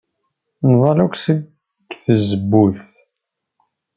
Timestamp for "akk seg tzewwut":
1.05-2.81